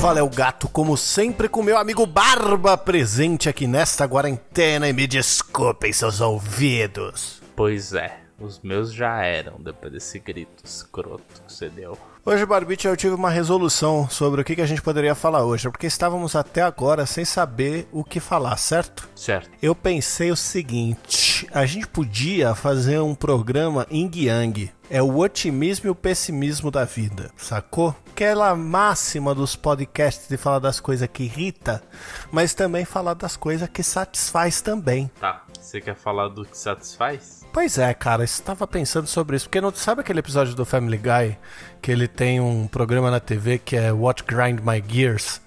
[0.00, 4.94] fala é o gato, como sempre, com meu amigo Barba presente aqui nesta quarentena e
[4.94, 7.42] me desculpem seus ouvidos.
[7.54, 11.98] Pois é, os meus já eram depois desse grito escroto que você deu.
[12.24, 15.86] Hoje, Barbite, eu tive uma resolução sobre o que, a gente poderia falar hoje, porque
[15.86, 19.06] estávamos até agora sem saber o que falar, certo?
[19.14, 19.50] Certo.
[19.60, 24.72] Eu pensei o seguinte: a gente podia fazer um programa Yin Yang.
[24.88, 27.94] É o otimismo e o pessimismo da vida, sacou?
[28.20, 31.82] Aquela máxima dos podcasts de falar das coisas que irrita,
[32.30, 35.10] mas também falar das coisas que satisfaz também.
[35.18, 37.46] Tá, você quer falar do que satisfaz?
[37.50, 41.38] Pois é, cara, estava pensando sobre isso, porque não sabe aquele episódio do Family Guy
[41.80, 45.40] que ele tem um programa na TV que é What Grind My Gears,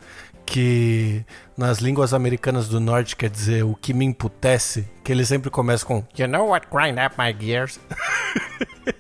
[0.44, 1.24] que
[1.56, 5.86] nas línguas americanas do norte quer dizer o que me emputece, que ele sempre começa
[5.86, 7.80] com You know what grind up my gears?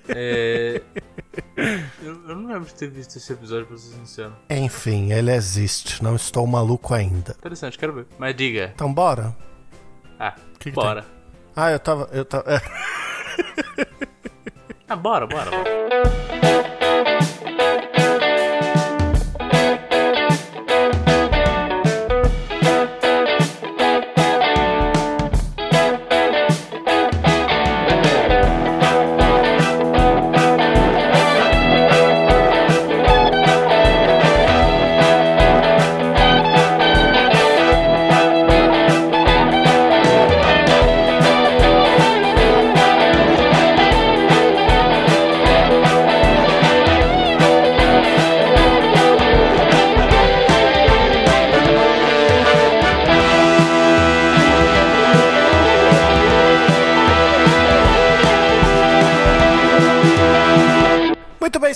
[0.09, 0.80] É.
[1.58, 4.36] Eu, eu não lembro de ter visto esse episódio, pra ser sincero.
[4.50, 7.36] Enfim, ele existe, não estou maluco ainda.
[7.40, 8.08] Interessante, quero ver.
[8.20, 8.72] Mas diga.
[8.75, 9.36] Então bora?
[10.20, 11.06] Ah, Que que bora.
[11.56, 12.09] Ah, eu tava.
[12.12, 12.45] Eu tava.
[14.88, 15.50] Ah, bora, bora.
[15.50, 15.83] bora.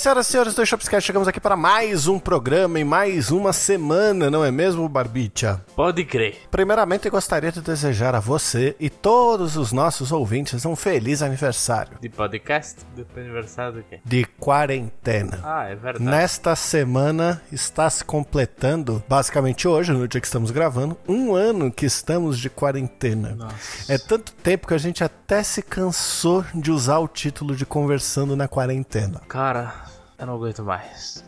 [0.07, 4.31] Senhoras e senhores do Shopscast, chegamos aqui para mais um programa e mais uma semana,
[4.31, 5.61] não é mesmo, Barbicha?
[5.75, 6.43] Pode crer.
[6.49, 11.97] Primeiramente, eu gostaria de desejar a você e todos os nossos ouvintes um feliz aniversário
[11.99, 12.77] De podcast?
[12.95, 13.99] Do aniversário do quê?
[14.05, 15.41] de quarentena.
[15.43, 16.05] Ah, é verdade.
[16.05, 21.85] Nesta semana está se completando, basicamente hoje, no dia que estamos gravando, um ano que
[21.85, 23.35] estamos de quarentena.
[23.35, 23.91] Nossa.
[23.91, 28.37] É tanto tempo que a gente até se cansou de usar o título de Conversando
[28.37, 29.21] na Quarentena.
[29.27, 31.23] Cara, eu não aguento mais.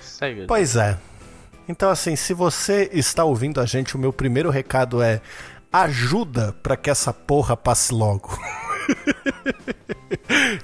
[0.00, 0.46] Segue.
[0.46, 0.98] Pois é.
[1.68, 5.20] Então, assim, se você está ouvindo a gente, o meu primeiro recado é
[5.72, 8.38] ajuda para que essa porra passe logo.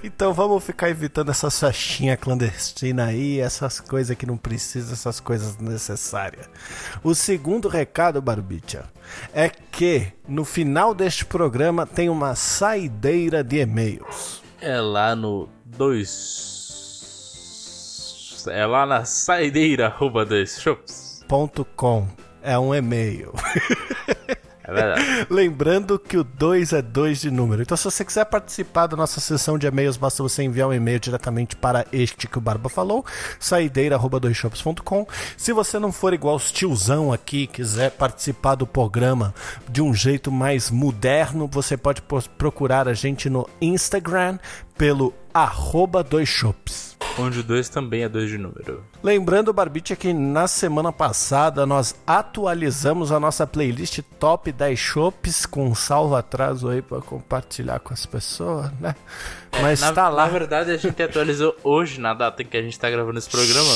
[0.05, 5.59] então vamos ficar evitando essas festinhas clandestinas aí, essas coisas que não precisa, essas coisas
[5.59, 6.49] necessárias.
[7.03, 8.85] O segundo recado, Barbicha,
[9.35, 14.43] é que no final deste programa tem uma saideira de e-mails.
[14.61, 16.52] É lá no 2.
[18.47, 21.25] É lá na saideira arroba dois shops.
[21.29, 22.07] Ponto .com
[22.43, 23.33] é um e-mail.
[24.65, 25.27] É verdade.
[25.31, 27.63] Lembrando que o 2 é 2 de número.
[27.63, 31.01] Então, se você quiser participar da nossa sessão de e-mails, basta você enviar um e-mail
[31.01, 33.05] diretamente para este que o Barba falou,
[33.39, 35.07] saideira.doisshops.com.
[35.37, 39.35] Se você não for igual os tiozão aqui, quiser participar do programa
[39.69, 42.03] de um jeito mais moderno, você pode
[42.39, 44.39] procurar a gente no Instagram
[44.77, 46.93] pelo arroba dois shops.
[47.19, 48.83] Onde 2 também é 2 de número.
[49.03, 55.67] Lembrando, Barbite, que na semana passada nós atualizamos a nossa playlist Top 10 Shops com
[55.67, 58.95] um salvo atraso aí pra compartilhar com as pessoas, né?
[59.61, 60.25] Mas Na, tá lá.
[60.25, 63.29] na verdade, a gente atualizou hoje na data em que a gente tá gravando esse
[63.29, 63.75] programa.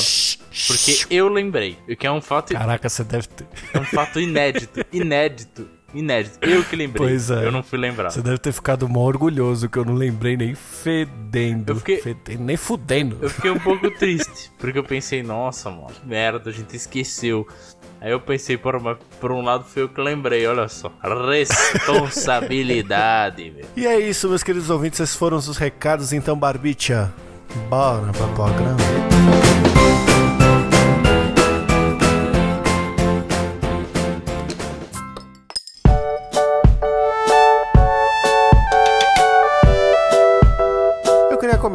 [0.68, 1.76] Porque eu lembrei.
[1.86, 3.46] O que é um fato, Caraca, você deve ter.
[3.74, 4.80] é um fato inédito.
[4.90, 5.68] Inédito.
[5.94, 6.38] Inédito.
[6.42, 7.08] Eu que lembrei.
[7.08, 7.46] Pois é.
[7.46, 8.10] Eu não fui lembrar.
[8.10, 11.72] Você deve ter ficado mó orgulhoso que eu não lembrei nem fedendo.
[11.72, 13.18] Eu fiquei- fedendo, nem fudendo.
[13.22, 17.46] Eu fiquei um pouco triste, porque eu pensei, nossa, mano, que merda, a gente esqueceu.
[18.00, 20.92] Aí eu pensei, por, uma, por um lado foi eu que lembrei, olha só.
[21.30, 23.66] Responsabilidade, velho.
[23.76, 25.00] E é isso, meus queridos ouvintes.
[25.00, 27.12] Esses foram os recados, então, Barbicha.
[27.70, 28.76] Bora pra programa.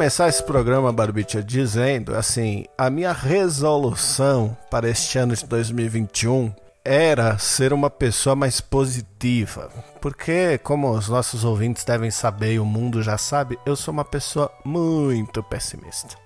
[0.02, 6.52] Começar esse programa, Barbicha, dizendo assim: a minha resolução para este ano de 2021
[6.84, 9.70] era ser uma pessoa mais positiva.
[10.00, 14.04] Porque, como os nossos ouvintes devem saber e o mundo já sabe, eu sou uma
[14.04, 16.16] pessoa muito pessimista.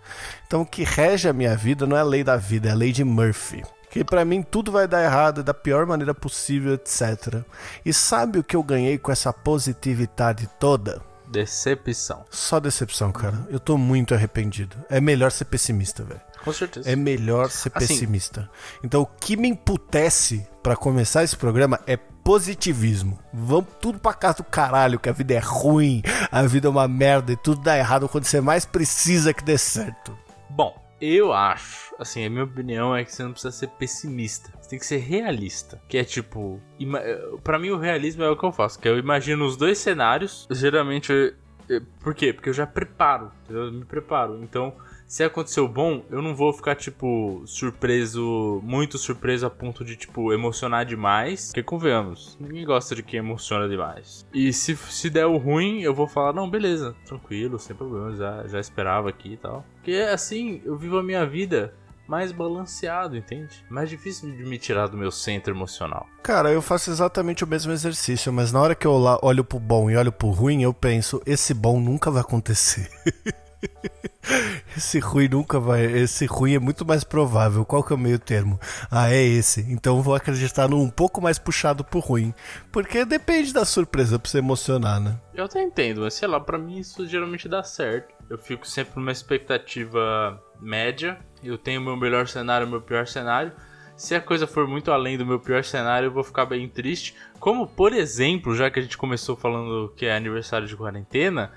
[0.47, 2.75] Então, o que rege a minha vida não é a lei da vida, é a
[2.75, 3.63] lei de Murphy.
[3.91, 7.43] Que pra mim tudo vai dar errado da pior maneira possível, etc.
[7.85, 11.03] E sabe o que eu ganhei com essa positividade toda?
[11.29, 12.25] Decepção.
[12.31, 13.47] Só decepção, cara.
[13.51, 14.77] Eu tô muito arrependido.
[14.89, 16.21] É melhor ser pessimista, velho.
[16.45, 16.89] Com certeza.
[16.91, 18.49] É melhor ser Assim- pessimista.
[18.85, 23.19] Então, o que me emputece pra começar esse programa é positivismo.
[23.33, 26.87] Vamos tudo pra casa do caralho, que a vida é ruim, a vida é uma
[26.89, 30.17] merda e tudo dá errado quando você mais precisa que dê certo.
[30.51, 34.51] Bom, eu acho, assim, a minha opinião é que você não precisa ser pessimista.
[34.67, 35.81] Você tem que ser realista.
[35.89, 36.61] Que é tipo.
[36.81, 38.81] eh, Pra mim, o realismo é o que eu faço.
[38.81, 40.45] Que eu imagino os dois cenários.
[40.51, 41.13] Geralmente.
[41.13, 41.33] eu-
[41.69, 42.33] eu- Por quê?
[42.33, 43.31] Porque eu já preparo.
[43.49, 44.43] Eu me preparo.
[44.43, 44.75] Então.
[45.07, 50.33] Se aconteceu bom, eu não vou ficar, tipo, surpreso, muito surpreso a ponto de, tipo,
[50.33, 51.47] emocionar demais.
[51.47, 54.27] Porque, convenhamos, ninguém gosta de quem emociona demais.
[54.35, 58.49] E se, se der o ruim, eu vou falar, não, beleza, tranquilo, sem problema, já,
[58.49, 59.65] já esperava aqui e tal.
[59.77, 61.73] Porque, assim, eu vivo a minha vida
[62.07, 63.65] mais balanceado, entende?
[63.69, 66.07] Mais difícil de me tirar do meu centro emocional.
[66.23, 68.93] Cara, eu faço exatamente o mesmo exercício, mas na hora que eu
[69.23, 72.91] olho pro bom e olho pro ruim, eu penso, esse bom nunca vai acontecer.
[74.77, 75.85] esse ruim nunca vai.
[75.85, 77.65] Esse ruim é muito mais provável.
[77.65, 78.59] Qual que é o meio termo?
[78.91, 79.61] Ah, é esse.
[79.71, 82.35] Então vou acreditar num um pouco mais puxado pro ruim.
[82.71, 85.19] Porque depende da surpresa pra você emocionar, né?
[85.35, 88.15] Eu até entendo, mas sei lá, pra mim isso geralmente dá certo.
[88.29, 91.19] Eu fico sempre numa expectativa média.
[91.43, 93.53] Eu tenho meu melhor cenário, meu pior cenário.
[93.97, 97.15] Se a coisa for muito além do meu pior cenário, eu vou ficar bem triste.
[97.41, 101.51] Como, por exemplo, já que a gente começou falando que é aniversário de quarentena,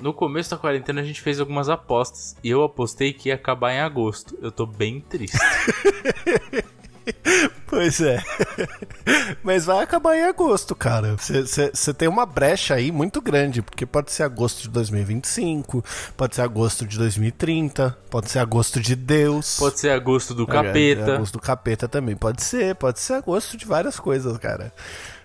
[0.00, 2.36] no começo da quarentena a gente fez algumas apostas.
[2.42, 4.36] E eu apostei que ia acabar em agosto.
[4.42, 5.36] Eu tô bem triste.
[7.66, 8.22] Pois é.
[9.42, 11.16] Mas vai acabar em agosto, cara.
[11.16, 15.84] Você tem uma brecha aí muito grande, porque pode ser agosto de 2025,
[16.16, 19.56] pode ser agosto de 2030, pode ser agosto de Deus.
[19.58, 21.14] Pode ser agosto do É, capeta.
[21.14, 22.16] agosto do capeta também.
[22.16, 24.72] Pode ser, pode ser agosto de várias coisas, cara.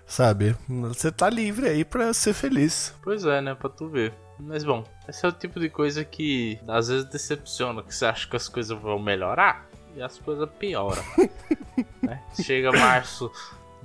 [0.07, 0.55] Sabe?
[0.69, 2.93] Você tá livre aí pra ser feliz.
[3.03, 3.55] Pois é, né?
[3.55, 4.13] Pra tu ver.
[4.39, 8.27] Mas bom, esse é o tipo de coisa que às vezes decepciona, que você acha
[8.27, 11.03] que as coisas vão melhorar e as coisas pioram.
[12.03, 12.21] né?
[12.41, 13.31] Chega março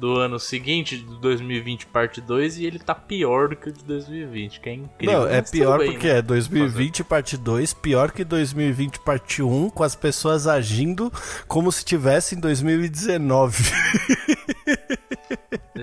[0.00, 3.84] do ano seguinte, de 2020 parte 2, e ele tá pior do que o de
[3.84, 5.20] 2020, que é incrível.
[5.20, 6.18] Não, é pior bem, porque né?
[6.18, 11.12] é 2020 parte 2, pior que 2020 parte 1, com as pessoas agindo
[11.46, 13.62] como se tivesse em 2019.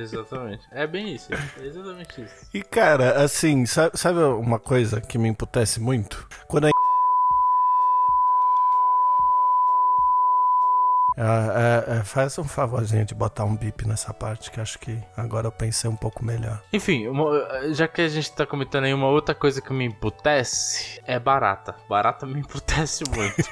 [0.01, 0.65] Exatamente.
[0.71, 1.29] É bem isso.
[1.33, 2.47] É exatamente isso.
[2.53, 6.27] E cara, assim, sabe, uma coisa que me emputece muito?
[6.47, 6.69] Quando a
[11.19, 15.47] É, é, faz um favorzinho de botar um bip nessa parte, que acho que agora
[15.47, 16.61] eu pensei um pouco melhor.
[16.71, 21.01] Enfim, uma- já que a gente tá comentando aí uma outra coisa que me emputece,
[21.05, 21.75] é barata.
[21.89, 23.49] Barata me emputece muito.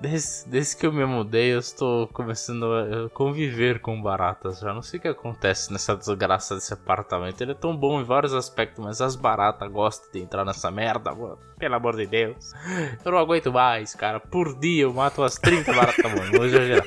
[0.00, 4.60] desde, desde que eu me mudei, eu estou começando a conviver com baratas.
[4.60, 7.40] Já não sei o que acontece nessa desgraça desse apartamento.
[7.40, 11.12] Ele é tão bom em vários aspectos, mas as baratas gostam de entrar nessa merda,
[11.12, 11.38] mano.
[11.58, 12.52] Pelo amor de Deus.
[13.04, 14.18] Eu não aguento mais, cara.
[14.20, 16.30] Por dia eu mato umas 30 baratas, mano.
[16.32, 16.86] Vou exagerar.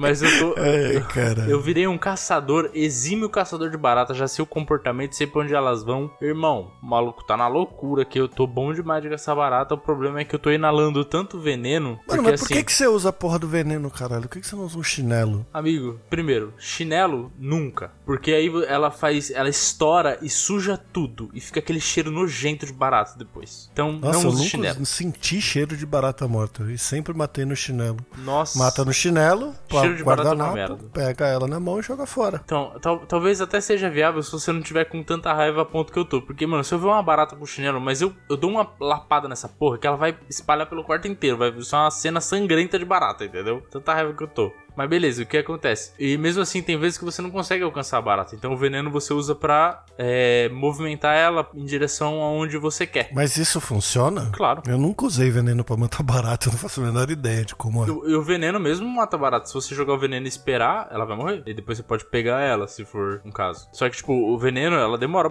[0.00, 0.54] Mas eu tô.
[0.60, 1.42] Ai, cara.
[1.42, 5.54] Eu virei um caçador, exímio caçador de barata, já sei o comportamento, sei pra onde
[5.54, 6.10] elas vão.
[6.20, 9.74] Irmão, o maluco tá na loucura que eu tô bom demais de caçar barata.
[9.74, 11.90] O problema é que eu tô inalando tanto veneno.
[11.90, 14.22] Mano, porque mas por assim, que, que você usa a porra do veneno, caralho?
[14.22, 15.46] Por que, que você não usa um chinelo?
[15.52, 17.92] amigo, primeiro, chinelo nunca.
[18.06, 19.30] Porque aí ela faz.
[19.30, 21.28] Ela estoura e suja tudo.
[21.34, 23.68] E fica aquele cheiro nojento de barata depois.
[23.72, 24.86] Então Nossa, não eu nunca chinelo.
[24.86, 26.64] senti cheiro de barata morta.
[26.70, 27.98] E sempre matei no chinelo.
[28.18, 28.58] Nossa.
[28.58, 29.54] Mata no chinelo,
[29.90, 30.90] Cheiro de barata é guardanapo, merda.
[30.92, 32.40] pega ela na mão e joga fora.
[32.44, 35.92] Então, tal- talvez até seja viável se você não tiver com tanta raiva a ponto
[35.92, 36.22] que eu tô.
[36.22, 39.28] Porque, mano, se eu ver uma barata com chinelo, mas eu, eu dou uma lapada
[39.28, 41.36] nessa porra que ela vai espalhar pelo quarto inteiro.
[41.36, 43.62] Vai ser uma cena sangrenta de barata, entendeu?
[43.70, 44.52] Tanta raiva que eu tô.
[44.76, 45.92] Mas beleza, o que acontece?
[45.98, 48.34] E mesmo assim, tem vezes que você não consegue alcançar a barata.
[48.34, 53.10] Então o veneno você usa pra é, movimentar ela em direção aonde você quer.
[53.12, 54.30] Mas isso funciona?
[54.32, 54.62] Claro.
[54.66, 57.84] Eu nunca usei veneno pra matar barata, eu não faço a menor ideia de como
[57.84, 57.88] é.
[57.88, 59.46] E o- veneno mesmo mata barata.
[59.46, 61.42] Se você jogar o veneno e esperar, ela vai morrer.
[61.46, 63.68] E depois você pode pegar ela, se for um caso.
[63.72, 65.28] Só que, tipo, o veneno, ela demora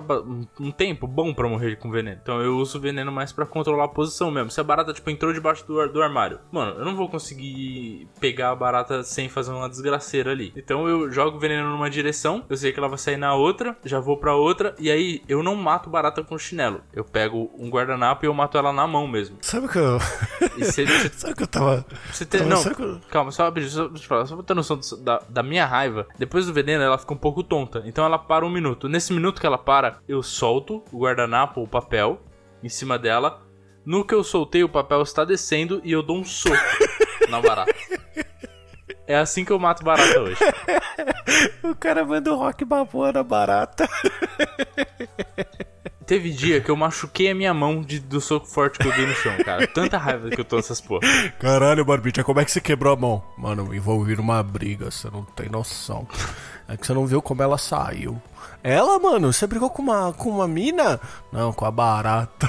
[0.59, 2.19] um- tempo bom pra morrer com veneno.
[2.21, 4.49] Então eu uso o veneno mais pra controlar a posição mesmo.
[4.51, 8.51] Se a barata, tipo, entrou debaixo do, do armário, mano, eu não vou conseguir pegar
[8.51, 10.51] a barata sem fazer uma desgraceira ali.
[10.55, 13.77] Então eu jogo o veneno numa direção, eu sei que ela vai sair na outra,
[13.85, 16.81] já vou pra outra, e aí eu não mato barata com chinelo.
[16.93, 19.37] Eu pego um guardanapo e eu mato ela na mão mesmo.
[19.41, 19.99] Sabe o que eu.
[20.57, 21.85] Você, você Sabe o que eu tava.
[22.11, 24.97] você tem, tava não, eu- calma, só rapidinho, só, falar, só pra ter noção do-
[24.97, 26.07] da, da minha raiva.
[26.17, 27.83] Depois do veneno, ela fica um pouco tonta.
[27.85, 28.87] Então ela para um minuto.
[28.89, 32.21] Nesse minuto que ela para, eu solto o guardanapo, o papel,
[32.63, 33.41] em cima dela.
[33.85, 36.55] No que eu soltei, o papel está descendo e eu dou um soco
[37.29, 37.73] na barata.
[39.09, 40.37] É assim que eu mato barata hoje.
[41.63, 43.87] O cara manda o rock babona barata.
[46.05, 49.05] teve dia que eu machuquei a minha mão de, do soco forte que eu dei
[49.05, 49.65] no chão, cara.
[49.67, 51.01] Tanta raiva que eu tô nessas porra.
[51.39, 53.23] Caralho, Barbicha, como é que você quebrou a mão?
[53.37, 56.07] Mano, envolvi numa briga, você não tem noção.
[56.67, 58.21] É que você não viu como ela saiu.
[58.63, 60.99] Ela, mano, você brigou com uma, com uma mina?
[61.31, 62.47] Não, com a barata.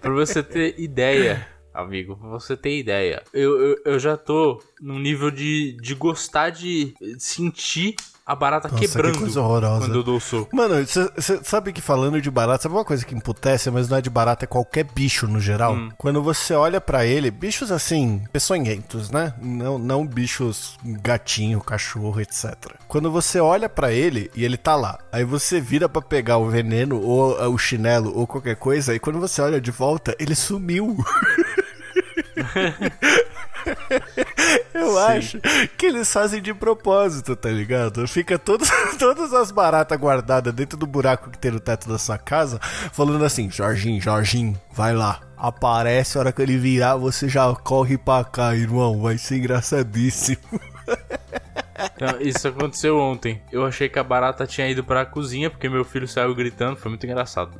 [0.00, 4.98] pra você ter ideia, amigo, pra você ter ideia, eu, eu, eu já tô num
[4.98, 7.94] nível de, de gostar de sentir
[8.26, 9.86] a barata Nossa, quebrando que coisa horrorosa.
[9.86, 10.54] quando eu dou o soco.
[10.54, 14.00] Mano, você sabe que falando de barata, sabe uma coisa que emputece, mas não é
[14.00, 15.74] de barata, é qualquer bicho no geral?
[15.74, 15.90] Hum.
[15.96, 19.32] Quando você olha para ele, bichos assim, peçonhentos, né?
[19.40, 22.56] Não, não bichos gatinho, cachorro, etc.
[22.88, 26.50] Quando você olha para ele e ele tá lá, aí você vira para pegar o
[26.50, 30.96] veneno ou o chinelo ou qualquer coisa, e quando você olha de volta, ele sumiu.
[34.72, 34.98] Eu Sim.
[34.98, 35.40] acho
[35.76, 38.06] que eles fazem de propósito, tá ligado?
[38.06, 42.18] Fica todos, todas as baratas guardadas dentro do buraco que tem no teto da sua
[42.18, 42.60] casa,
[42.92, 45.20] falando assim: Jorginho, Jorginho, vai lá.
[45.36, 49.02] Aparece a hora que ele virar, você já corre pra cá, irmão.
[49.02, 50.38] Vai ser engraçadíssimo.
[52.00, 53.42] Não, isso aconteceu ontem.
[53.52, 56.76] Eu achei que a barata tinha ido pra cozinha porque meu filho saiu gritando.
[56.76, 57.58] Foi muito engraçado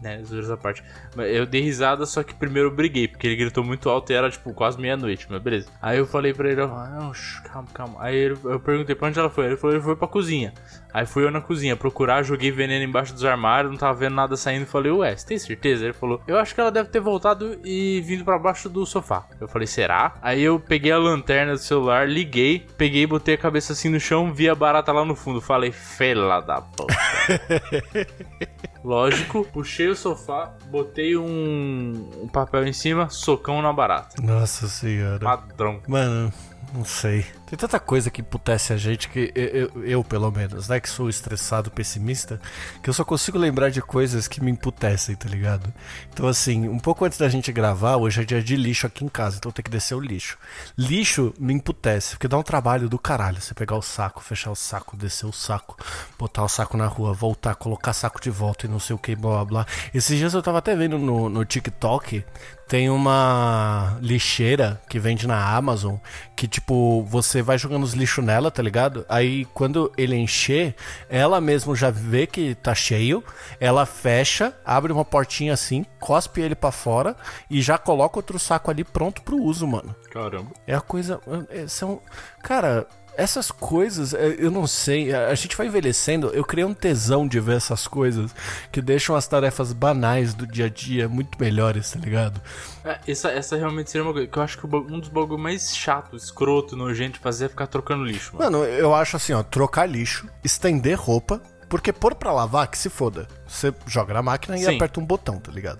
[0.00, 0.82] né, zoeiras parte.
[1.16, 4.30] Eu dei risada, só que primeiro eu briguei, porque ele gritou muito alto e era,
[4.30, 5.68] tipo, quase meia-noite, mas beleza.
[5.80, 7.12] Aí eu falei pra ele, ah, não,
[7.44, 7.96] calma, calma.
[8.00, 9.46] Aí eu perguntei pra onde ela foi.
[9.46, 10.52] Ele falou, ele foi pra cozinha.
[10.92, 14.36] Aí fui eu na cozinha procurar, joguei veneno embaixo dos armários, não tava vendo nada
[14.36, 14.66] saindo.
[14.66, 15.84] Falei, ué, você tem certeza?
[15.84, 19.26] Ele falou, eu acho que ela deve ter voltado e vindo para baixo do sofá.
[19.40, 20.14] Eu falei, será?
[20.20, 24.32] Aí eu peguei a lanterna do celular, liguei, peguei, botei a cabeça assim no chão,
[24.32, 25.40] vi a barata lá no fundo.
[25.40, 26.94] Falei, fela da puta.
[28.82, 34.20] Lógico, puxei o sofá, botei um, um papel em cima, socão na barata.
[34.22, 35.20] Nossa senhora.
[35.20, 35.80] Padrão.
[35.86, 36.32] Mano,
[36.72, 37.26] não sei.
[37.46, 40.88] Tem tanta coisa que putece a gente que eu, eu, eu, pelo menos, né, que
[40.88, 42.40] sou estressado, pessimista,
[42.82, 45.72] que eu só consigo lembrar de coisas que me emputecem, tá ligado?
[46.12, 49.08] Então, assim, um pouco antes da gente gravar, hoje é dia de lixo aqui em
[49.08, 50.38] casa, então tem que descer o lixo.
[50.78, 53.40] Lixo me emputece, porque dá um trabalho do caralho.
[53.40, 55.76] Você pegar o saco, fechar o saco, descer o saco,
[56.16, 59.16] botar o saco na rua, voltar, colocar saco de volta e não sei o que,
[59.16, 59.66] blá blá blá.
[59.92, 62.24] Esses dias eu tava até vendo no, no TikTok,
[62.70, 65.96] tem uma lixeira que vende na Amazon
[66.36, 69.04] que, tipo, você vai jogando os lixos nela, tá ligado?
[69.08, 70.76] Aí quando ele encher,
[71.08, 73.24] ela mesmo já vê que tá cheio,
[73.58, 77.16] ela fecha, abre uma portinha assim, cospe ele para fora
[77.50, 79.92] e já coloca outro saco ali pronto pro uso, mano.
[80.08, 80.52] Caramba.
[80.64, 81.20] É a coisa.
[81.50, 82.00] É, são.
[82.40, 82.86] Cara,
[83.16, 87.38] essas coisas, é, eu não sei, a gente vai envelhecendo, eu criei um tesão de
[87.40, 88.34] ver essas coisas
[88.72, 92.40] que deixam as tarefas banais do dia a dia muito melhores, tá ligado?
[92.84, 95.76] É, essa, essa realmente seria uma coisa que eu acho que um dos bagulhos mais
[95.76, 98.36] chato, escroto, nojento de fazer é ficar trocando lixo.
[98.36, 98.58] Mano.
[98.58, 102.90] mano, eu acho assim, ó, trocar lixo, estender roupa, porque pôr pra lavar, que se
[102.90, 103.28] foda.
[103.46, 104.76] Você joga na máquina e Sim.
[104.76, 105.78] aperta um botão, tá ligado?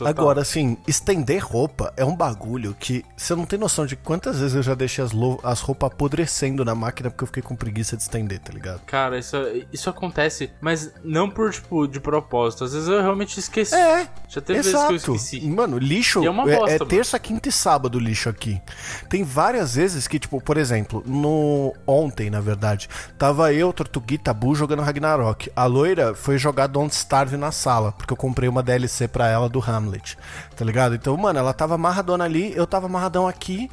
[0.00, 0.10] Total.
[0.10, 4.56] Agora, assim, estender roupa é um bagulho que você não tem noção de quantas vezes
[4.56, 5.10] eu já deixei as,
[5.44, 8.80] as roupas apodrecendo na máquina porque eu fiquei com preguiça de estender, tá ligado?
[8.86, 9.36] Cara, isso,
[9.70, 12.64] isso acontece, mas não por, tipo, de propósito.
[12.64, 13.74] Às vezes eu realmente esqueci.
[13.74, 14.08] É.
[14.26, 14.88] Já teve exato.
[14.88, 15.46] vezes que eu esqueci.
[15.46, 18.58] Mano, lixo é, bosta, é, é terça, quinta e sábado lixo aqui.
[19.10, 22.88] Tem várias vezes que, tipo, por exemplo, no ontem, na verdade,
[23.18, 25.52] tava eu, Tortugui, Tabu jogando Ragnarok.
[25.54, 29.46] A loira foi jogar Don't Starve na sala, porque eu comprei uma DLC pra ela
[29.46, 29.89] do Hamlet.
[29.90, 30.16] Hamlet,
[30.56, 30.94] tá ligado?
[30.94, 33.70] Então, mano, ela tava amarradona ali, eu tava amarradão aqui.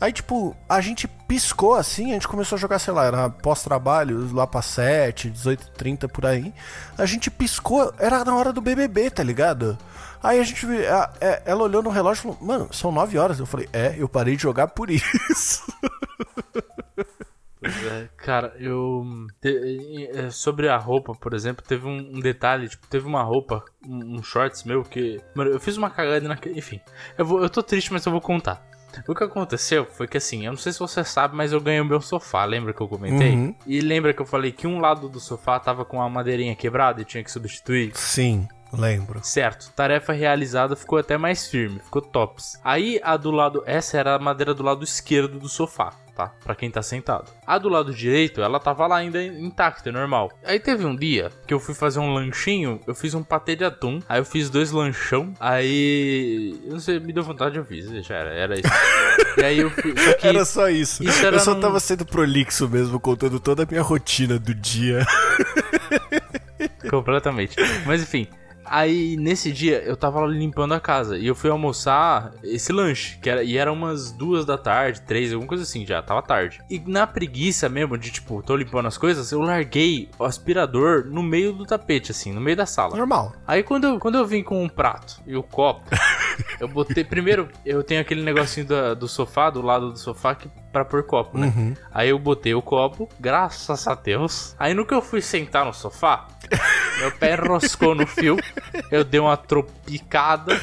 [0.00, 4.32] Aí, tipo, a gente piscou assim, a gente começou a jogar, sei lá, era pós-trabalho,
[4.34, 6.52] lá pra 7, 18, 30 por aí.
[6.98, 9.78] A gente piscou, era na hora do BBB, tá ligado?
[10.22, 13.38] Aí a gente, a, é, ela olhou no relógio e falou, mano, são 9 horas.
[13.38, 15.62] Eu falei, é, eu parei de jogar por isso.
[17.62, 19.04] É, cara, eu.
[19.40, 24.16] Te, sobre a roupa, por exemplo, teve um, um, detalhe, tipo, teve uma roupa, um,
[24.16, 25.20] um shorts meu que.
[25.34, 26.58] Mano, eu fiz uma cagada naquele.
[26.58, 26.80] Enfim,
[27.18, 28.68] eu, vou, eu tô triste, mas eu vou contar.
[29.06, 31.80] O que aconteceu foi que assim, eu não sei se você sabe, mas eu ganhei
[31.80, 33.34] o meu sofá, lembra que eu comentei?
[33.34, 33.54] Uhum.
[33.64, 37.00] E lembra que eu falei que um lado do sofá tava com a madeirinha quebrada
[37.00, 37.92] e tinha que substituir?
[37.94, 38.48] Sim.
[38.72, 39.20] Lembro.
[39.22, 39.72] Certo.
[39.72, 42.58] Tarefa realizada ficou até mais firme, ficou tops.
[42.64, 46.32] Aí a do lado, essa era a madeira do lado esquerdo do sofá tá?
[46.44, 47.30] Pra quem tá sentado.
[47.46, 50.30] A do lado direito, ela tava lá ainda intacta, normal.
[50.44, 53.64] Aí teve um dia que eu fui fazer um lanchinho, eu fiz um patê de
[53.64, 56.60] atum, aí eu fiz dois lanchão, aí.
[56.64, 58.68] Eu não sei, me deu vontade, eu fiz, já era, era isso.
[59.38, 59.94] e aí eu fui.
[59.96, 61.02] Só era só isso.
[61.02, 61.60] isso era eu só num...
[61.60, 65.06] tava sendo prolixo mesmo, contando toda a minha rotina do dia.
[66.90, 67.56] Completamente.
[67.86, 68.26] Mas enfim,
[68.72, 73.28] Aí, nesse dia, eu tava limpando a casa e eu fui almoçar esse lanche, que
[73.28, 76.60] era, e era umas duas da tarde, três, alguma coisa assim já, tava tarde.
[76.70, 81.20] E na preguiça mesmo de, tipo, tô limpando as coisas, eu larguei o aspirador no
[81.20, 82.96] meio do tapete, assim, no meio da sala.
[82.96, 83.32] Normal.
[83.44, 85.90] Aí quando eu, quando eu vim com um prato e o copo,
[86.60, 87.02] eu botei.
[87.02, 91.02] Primeiro, eu tenho aquele negocinho da- do sofá, do lado do sofá, que pra pôr
[91.02, 91.52] copo, né?
[91.54, 91.74] Uhum.
[91.92, 94.54] Aí eu botei o copo, graças a Deus.
[94.58, 96.28] Aí no que eu fui sentar no sofá,
[96.98, 98.36] meu pé enroscou no fio,
[98.90, 100.60] eu dei uma tropicada.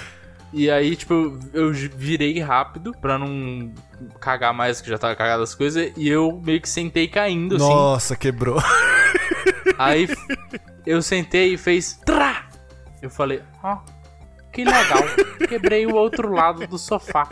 [0.53, 3.71] E aí, tipo, eu, eu virei rápido pra não
[4.19, 5.91] cagar mais, que já tava cagado as coisas.
[5.97, 7.67] E eu meio que sentei caindo, assim.
[7.67, 8.57] Nossa, quebrou.
[9.77, 10.07] Aí
[10.85, 11.99] eu sentei e fez.
[12.05, 12.47] Trá!
[13.01, 13.79] Eu falei, ó,
[14.51, 15.03] que legal.
[15.47, 17.27] Quebrei o outro lado do sofá.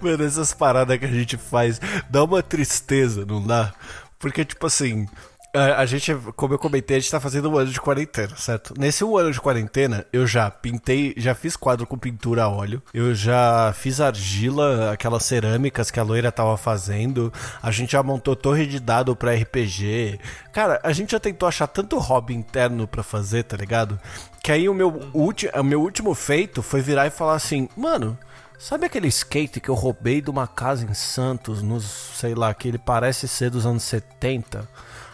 [0.00, 3.72] Mano, essas paradas que a gente faz dá uma tristeza, não dá?
[4.18, 5.08] Porque, tipo assim,
[5.54, 8.72] a, a gente, como eu comentei, a gente tá fazendo um ano de quarentena, certo?
[8.78, 12.82] Nesse um ano de quarentena, eu já pintei, já fiz quadro com pintura a óleo,
[12.94, 17.30] eu já fiz argila, aquelas cerâmicas que a loira tava fazendo,
[17.62, 20.18] a gente já montou torre de dado pra RPG.
[20.52, 24.00] Cara, a gente já tentou achar tanto hobby interno pra fazer, tá ligado?
[24.42, 28.18] Que aí o meu, ulti, o meu último feito foi virar e falar assim, mano.
[28.58, 31.82] Sabe aquele skate que eu roubei de uma casa em Santos, nos,
[32.14, 34.68] sei lá, que ele parece ser dos anos 70?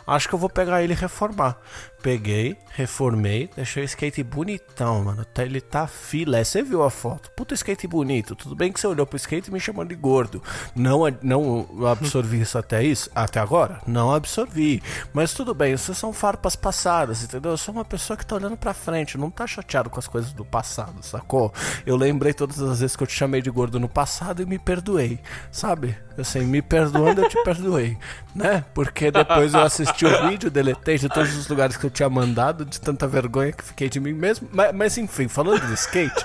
[0.09, 1.59] Acho que eu vou pegar ele e reformar.
[2.03, 5.25] Peguei, reformei, deixei o skate bonitão, mano.
[5.25, 6.45] Tá- Ele tá filé.
[6.45, 7.31] Você viu a foto?
[7.33, 8.37] Puta skate bonito.
[8.37, 10.41] Tudo bem que você olhou pro skate e me chamou de gordo.
[10.77, 13.11] Não, não absorvi isso até isso?
[13.15, 13.81] Até agora?
[13.87, 14.81] Não absorvi.
[15.13, 17.51] Mas tudo bem, isso são farpas passadas, entendeu?
[17.51, 20.33] Eu sou uma pessoa que tá olhando pra frente, não tá chateado com as coisas
[20.33, 21.53] do passado, sacou?
[21.85, 24.59] Eu lembrei todas as vezes que eu te chamei de gordo no passado e me
[24.59, 25.19] perdoei,
[25.51, 25.97] sabe?
[26.17, 27.97] Assim, me perdoando, eu te perdoei,
[28.35, 28.65] né?
[28.75, 32.65] Porque depois eu assisti o vídeo, deletei de todos os lugares que eu tinha mandado,
[32.65, 34.49] de tanta vergonha que fiquei de mim mesmo.
[34.53, 36.25] Mas, mas enfim, falando de skate.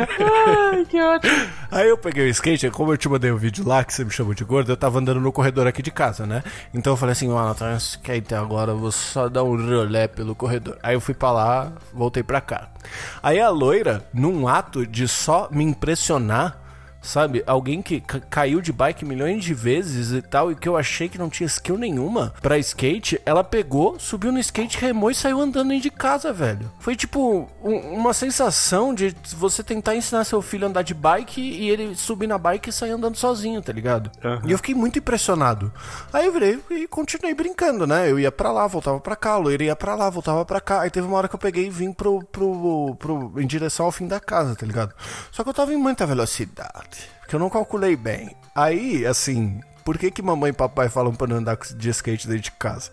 [0.00, 1.48] Ai, que ótimo.
[1.70, 4.10] Aí eu peguei o skate, como eu te mandei o vídeo lá, que você me
[4.10, 6.42] chamou de gordo, eu tava andando no corredor aqui de casa, né?
[6.72, 10.06] Então eu falei assim, mano, tá um skate agora, eu vou só dar um rolé
[10.08, 10.78] pelo corredor.
[10.82, 12.70] Aí eu fui pra lá, voltei pra cá.
[13.22, 16.67] Aí a loira, num ato de só me impressionar,
[17.08, 17.42] Sabe?
[17.46, 21.08] Alguém que ca- caiu de bike milhões de vezes e tal, e que eu achei
[21.08, 25.40] que não tinha skill nenhuma pra skate, ela pegou, subiu no skate, remou e saiu
[25.40, 26.70] andando dentro de casa, velho.
[26.80, 31.40] Foi tipo um- uma sensação de você tentar ensinar seu filho a andar de bike
[31.40, 34.10] e ele subir na bike e sair andando sozinho, tá ligado?
[34.46, 35.72] E eu fiquei muito impressionado.
[36.12, 38.10] Aí eu virei e continuei brincando, né?
[38.10, 40.82] Eu ia pra lá, voltava pra cá, o loiro ia pra lá, voltava pra cá.
[40.82, 43.92] Aí teve uma hora que eu peguei e vim pro, pro, pro, em direção ao
[43.92, 44.92] fim da casa, tá ligado?
[45.32, 48.34] Só que eu tava em muita velocidade, porque eu não calculei bem.
[48.54, 52.42] Aí, assim, por que que mamãe e papai falam pra não andar de skate dentro
[52.42, 52.90] de casa?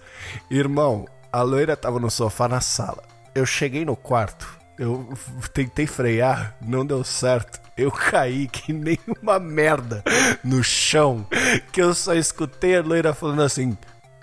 [0.50, 3.04] Irmão, a loira tava no sofá na sala.
[3.34, 5.10] Eu cheguei no quarto, eu
[5.54, 7.60] tentei frear, não deu certo.
[7.78, 10.04] Eu caí que nem uma merda
[10.44, 11.28] no chão,
[11.72, 13.78] que eu só escutei a loira falando assim: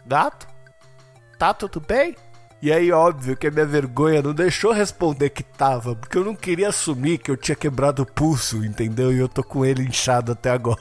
[0.07, 0.47] Gato,
[1.39, 2.17] tá tudo bem?
[2.63, 6.37] E aí, óbvio que a minha vergonha não deixou responder que tava, porque eu não
[6.37, 9.13] queria assumir que eu tinha quebrado o pulso, entendeu?
[9.13, 10.79] E eu tô com ele inchado até agora.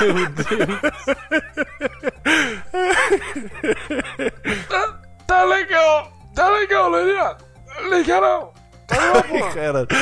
[0.00, 0.46] Meu Deus.
[4.68, 6.12] tá, tá legal.
[6.32, 7.36] Tá legal, Lelian.
[7.90, 8.63] Legal não.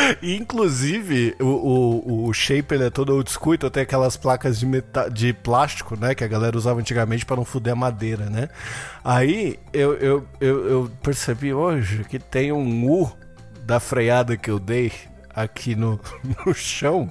[0.22, 4.66] Inclusive o, o, o shape ele é todo old school, então tem aquelas placas de,
[4.66, 6.14] meta de plástico, né?
[6.14, 8.48] Que a galera usava antigamente pra não fuder a madeira, né?
[9.04, 13.10] Aí eu, eu, eu, eu percebi hoje que tem um U
[13.64, 14.92] da freada que eu dei
[15.34, 15.98] aqui no,
[16.46, 17.10] no chão,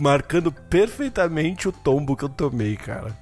[0.00, 3.12] marcando perfeitamente o tombo que eu tomei, cara.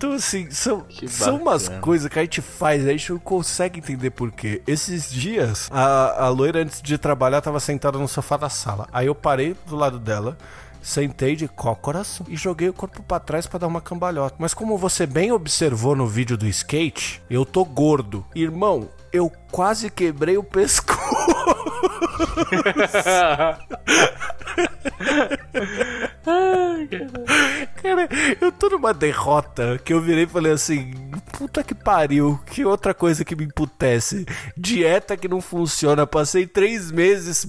[0.00, 4.08] Então, assim, são, são umas coisas que a gente faz, a gente não consegue entender
[4.08, 4.62] por quê.
[4.66, 8.88] Esses dias, a, a loira, antes de trabalhar, tava sentada no sofá da sala.
[8.94, 10.38] Aí eu parei do lado dela,
[10.80, 14.36] sentei de cócoras e joguei o corpo pra trás pra dar uma cambalhota.
[14.38, 18.24] Mas como você bem observou no vídeo do skate, eu tô gordo.
[18.34, 20.98] Irmão, eu quase quebrei o pescoço.
[26.26, 26.88] Ai,
[27.82, 28.08] cara.
[28.40, 32.92] Eu tô numa derrota que eu virei e falei assim: puta que pariu, que outra
[32.92, 34.26] coisa que me emputece.
[34.56, 36.06] Dieta que não funciona.
[36.06, 37.46] Passei três meses.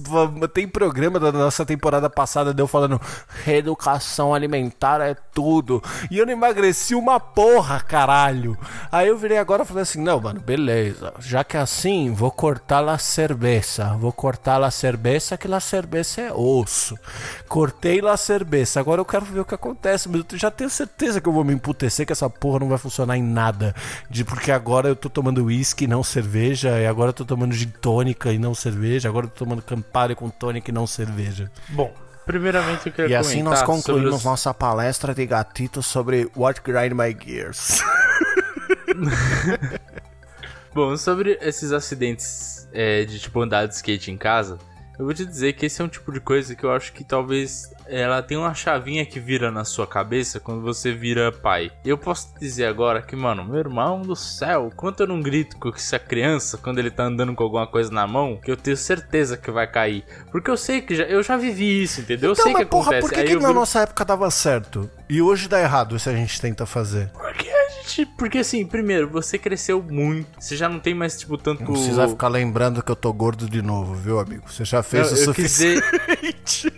[0.52, 3.00] Tem programa da nossa temporada passada de eu falando:
[3.44, 5.82] reeducação alimentar é tudo.
[6.10, 8.56] E eu não emagreci uma porra, caralho.
[8.90, 11.12] Aí eu virei agora e falei assim: não, mano, beleza.
[11.18, 13.96] Já que é assim, vou cortar a cerveja.
[13.98, 16.98] Vou cortar a cerveja, que a cerveja é osso.
[17.48, 18.80] Cortei a cerveja.
[18.80, 20.08] Agora eu quero ver o que acontece.
[20.08, 22.78] Mas eu já tenho certeza que eu vou me emputecer, que essa porra não vai
[22.78, 23.61] funcionar em nada.
[24.10, 27.54] De porque agora eu tô tomando uísque e não cerveja, e agora eu tô tomando
[27.54, 31.50] gin tônica e não cerveja, agora eu tô tomando Campari com tônica e não cerveja.
[31.68, 31.92] Bom,
[32.26, 36.92] primeiramente eu queria E assim nós concluímos os- nossa palestra de gatito sobre What Grind
[36.92, 37.80] My Gears.
[40.74, 44.58] Bom, sobre esses acidentes é, de tipo andar de skate em casa,
[44.98, 47.02] eu vou te dizer que esse é um tipo de coisa que eu acho que
[47.02, 51.70] talvez ela tenha uma chavinha que vira na sua cabeça quando você vira pai.
[51.84, 55.20] E eu posso te dizer agora que, mano, meu irmão do céu, quanto eu não
[55.20, 58.56] grito com essa criança quando ele tá andando com alguma coisa na mão, que eu
[58.56, 60.04] tenho certeza que vai cair.
[60.30, 62.30] Porque eu sei que já, eu já vivi isso, entendeu?
[62.30, 63.00] Eu Então, sei que porra, acontece.
[63.08, 64.88] por que, que na viro- nossa época dava certo?
[65.08, 67.08] E hoje dá errado se a gente tenta fazer?
[67.12, 68.06] Porque a gente.
[68.16, 70.28] Porque assim, primeiro, você cresceu muito.
[70.40, 71.62] Você já não tem mais, tipo, tanto.
[71.64, 74.44] Não precisa ficar lembrando que eu tô gordo de novo, viu, amigo?
[74.50, 76.72] Você já Não, fez o eu quis suficiente.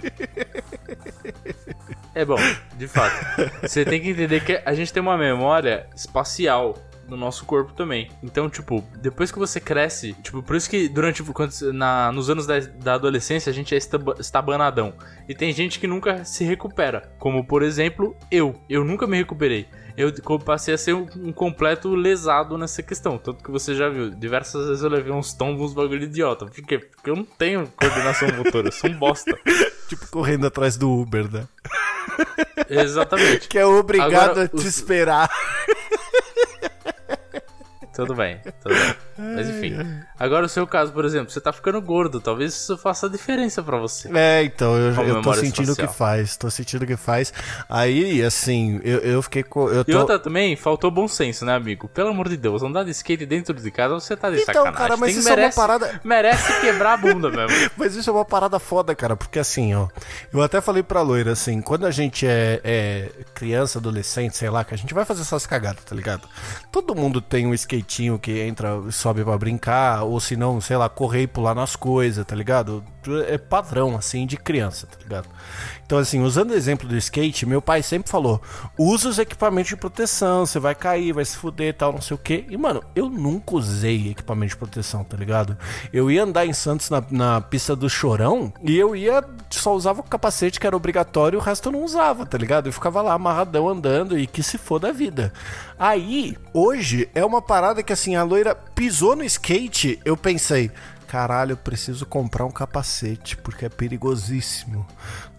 [2.14, 2.36] É bom,
[2.76, 3.14] de fato.
[3.62, 6.76] Você tem que entender que a gente tem uma memória espacial
[7.08, 8.08] no nosso corpo também.
[8.22, 12.46] Então, tipo, depois que você cresce, tipo, por isso que durante quando, na, nos anos
[12.46, 14.94] da, da adolescência a gente é estaba- estabanadão.
[15.28, 17.12] E tem gente que nunca se recupera.
[17.18, 18.54] Como, por exemplo, eu.
[18.70, 19.66] Eu nunca me recuperei.
[19.96, 23.16] Eu passei a ser um, um completo lesado nessa questão.
[23.16, 26.46] Tanto que você já viu, diversas vezes eu levei uns tombos, uns bagulho idiota.
[26.46, 26.78] Por quê?
[26.78, 29.36] Porque eu não tenho coordenação motora, eu sou um bosta.
[29.88, 31.46] tipo, correndo atrás do Uber, né?
[32.68, 33.46] Exatamente.
[33.54, 35.30] Que é obrigado Agora, a te os- esperar.
[37.94, 38.94] Tudo bem, tudo bem.
[39.16, 39.76] Mas enfim.
[40.18, 42.20] Agora o seu caso, por exemplo, você tá ficando gordo.
[42.20, 44.10] Talvez isso faça diferença pra você.
[44.16, 45.88] É, então, eu, eu tô sentindo espacial.
[45.88, 47.32] que faz, tô sentindo que faz.
[47.68, 49.68] Aí, assim, eu, eu fiquei com.
[49.68, 49.98] Eu E tô...
[50.00, 51.88] outra também, faltou bom senso, né, amigo?
[51.88, 54.78] Pelo amor de Deus, andar de skate dentro de casa, você tá de Então, sacanagem.
[54.78, 57.70] cara, mas Tem- isso é uma merece, parada- Merece quebrar a bunda mesmo.
[57.76, 59.88] Mas isso é uma parada foda, cara, porque assim, ó.
[60.32, 64.64] Eu até falei pra loira, assim, quando a gente é, é criança, adolescente, sei lá,
[64.64, 66.28] que a gente vai fazer essas cagadas, tá ligado?
[66.72, 70.88] Todo mundo tem um skatinho que entra, sobe pra brincar, ou se não, sei lá,
[70.88, 72.82] correr e pular nas coisas, tá ligado?
[73.28, 75.28] É padrão, assim, de criança, tá ligado?
[75.86, 78.40] Então, assim, usando o exemplo do skate, meu pai sempre falou:
[78.78, 82.18] usa os equipamentos de proteção, você vai cair, vai se fuder tal, não sei o
[82.18, 82.44] quê.
[82.48, 85.56] E, mano, eu nunca usei equipamento de proteção, tá ligado?
[85.92, 90.00] Eu ia andar em Santos na, na pista do Chorão e eu ia, só usava
[90.00, 92.66] o capacete que era obrigatório e o resto eu não usava, tá ligado?
[92.66, 95.32] Eu ficava lá amarradão andando e que se foda a vida.
[95.78, 100.70] Aí, hoje, é uma parada que, assim, a loira pisou no skate, eu pensei.
[101.06, 104.86] Caralho, eu preciso comprar um capacete, porque é perigosíssimo.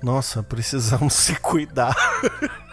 [0.02, 1.96] Nossa, precisamos se cuidar.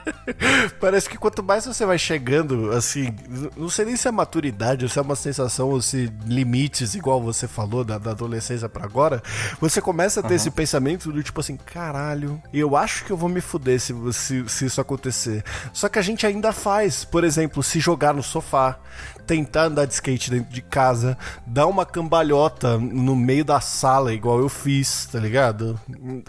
[0.80, 3.14] Parece que quanto mais você vai chegando, assim,
[3.56, 7.22] não sei nem se é maturidade, ou se é uma sensação, ou se limites, igual
[7.22, 9.22] você falou, da, da adolescência pra agora,
[9.60, 13.28] você começa a ter esse pensamento do tipo assim, caralho, eu acho que eu vou
[13.28, 15.44] me fuder se, se, se isso acontecer.
[15.72, 18.78] Só que a gente ainda faz, por exemplo, se jogar no sofá,
[19.26, 24.38] tentar andar de skate dentro de casa, dar uma cambalhota no meio da sala, igual
[24.40, 25.78] eu fiz, tá ligado?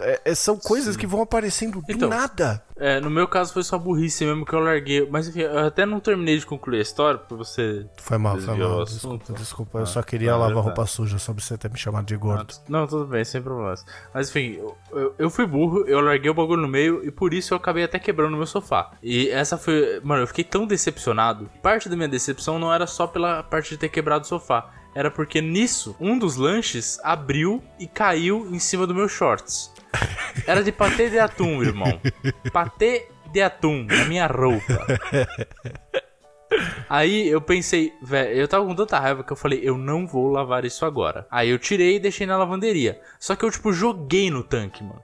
[0.00, 2.62] É- é- são coisas que vão aparecendo do Então, nada.
[2.76, 5.08] É, no meu caso foi só burrice mesmo que eu larguei.
[5.08, 7.86] Mas enfim, eu até não terminei de concluir a história pra você.
[7.98, 8.84] Foi mal, foi o mal.
[8.84, 9.78] Desculpa, desculpa.
[9.78, 10.66] Eu só Ah, queria não, lavar já tá.
[10.66, 12.52] roupa suja, só pra você ter me chamado de gordo.
[12.68, 13.84] Não, tudo bem, sem problemas.
[14.12, 17.32] Mas enfim, eu, eu- eu fui burro, eu larguei o bagulho no meio e por
[17.32, 18.90] isso eu acabei até quebrando meu sofá.
[19.02, 20.00] E essa foi.
[20.02, 21.48] Mano, eu fiquei tão decepcionado.
[21.62, 24.70] Parte da minha decepção não era só pela parte de ter quebrado o sofá.
[24.96, 29.72] Era porque nisso, um dos lanches abriu e caiu em cima do meu shorts.
[30.46, 32.00] Era de patê de atum, irmão.
[32.52, 34.86] Patê de atum na minha roupa.
[36.88, 40.30] Aí eu pensei, velho, eu tava com tanta raiva que eu falei, eu não vou
[40.30, 41.26] lavar isso agora.
[41.30, 43.00] Aí eu tirei e deixei na lavanderia.
[43.18, 45.02] Só que eu, tipo, joguei no tanque, mano.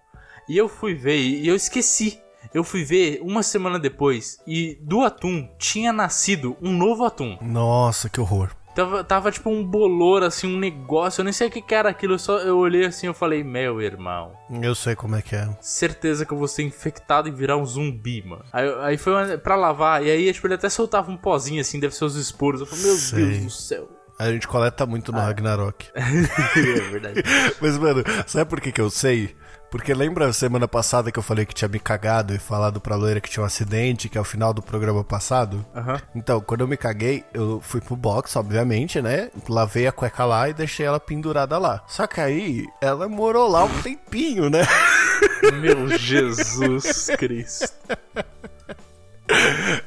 [0.49, 2.21] E eu fui ver e eu esqueci.
[2.53, 7.38] Eu fui ver uma semana depois e do atum tinha nascido um novo atum.
[7.40, 8.51] Nossa, que horror.
[8.74, 11.20] Tava, tava tipo um bolor, assim, um negócio.
[11.20, 12.14] Eu nem sei o que, que era aquilo.
[12.14, 14.33] Eu, só, eu olhei assim e falei, meu irmão.
[14.62, 15.48] Eu sei como é que é.
[15.61, 18.44] Certeza que eu vou ser infectado e virar um zumbi, mano.
[18.52, 21.80] Aí, aí foi uma- pra lavar, e aí tipo, ele até soltava um pozinho assim,
[21.80, 22.61] deve ser os esporos.
[22.61, 23.26] Eu falei, meu Sei.
[23.26, 23.88] Deus do céu.
[24.18, 25.88] A gente coleta muito no Ragnarok.
[25.96, 27.22] é verdade.
[27.59, 29.35] Mas, mano, sabe por que, que eu sei?
[29.70, 33.20] Porque lembra semana passada que eu falei que tinha me cagado e falado pra loira
[33.20, 35.64] que tinha um acidente, que é o final do programa passado?
[35.74, 36.00] Aham.
[36.14, 39.30] Então, quando eu me caguei, eu fui pro box, obviamente, né?
[39.48, 41.83] Lavei a cueca lá e deixei ela pendurada lá.
[41.87, 44.62] Só que aí, ela morou lá um tempinho, né?
[45.61, 47.72] Meu Jesus Cristo.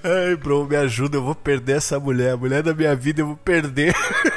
[0.03, 2.33] Ai, bro, me ajuda, eu vou perder essa mulher.
[2.33, 3.93] A mulher da minha vida eu vou perder.